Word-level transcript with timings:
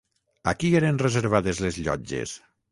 A 0.51 0.53
qui 0.63 0.71
eren 0.79 0.97
reservades 1.03 1.63
les 1.69 1.81
llotges? 1.85 2.37